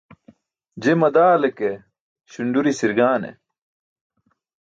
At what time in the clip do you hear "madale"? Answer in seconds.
1.01-1.49